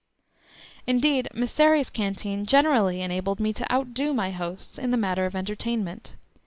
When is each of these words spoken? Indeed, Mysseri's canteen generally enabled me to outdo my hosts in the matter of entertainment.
Indeed, 0.87 1.29
Mysseri's 1.31 1.91
canteen 1.91 2.47
generally 2.47 3.01
enabled 3.03 3.39
me 3.39 3.53
to 3.53 3.71
outdo 3.71 4.15
my 4.15 4.31
hosts 4.31 4.79
in 4.79 4.89
the 4.89 4.97
matter 4.97 5.27
of 5.27 5.35
entertainment. 5.35 6.13